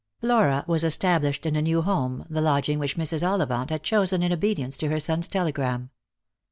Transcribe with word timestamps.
Flcka 0.23 0.67
was 0.67 0.83
established 0.83 1.45
in 1.45 1.55
a 1.55 1.61
new 1.61 1.83
home, 1.83 2.25
the 2.27 2.41
lodging 2.41 2.79
which 2.79 2.97
Mrs. 2.97 3.21
Ollivant 3.21 3.69
had 3.69 3.83
chosen 3.83 4.23
in 4.23 4.33
obedience 4.33 4.75
to 4.77 4.87
her 4.87 4.99
son's 4.99 5.27
telegram. 5.27 5.91